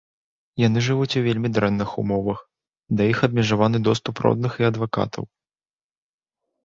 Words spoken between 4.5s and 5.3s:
і адвакатаў.